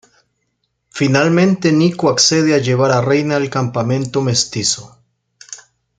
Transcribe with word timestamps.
Finalmente 0.89 1.71
Nico 1.71 2.09
accede 2.09 2.55
a 2.55 2.57
llevar 2.57 2.89
a 2.91 3.01
Reyna 3.01 3.35
al 3.35 3.51
Campamento 3.51 4.23
Mestizo. 4.23 4.97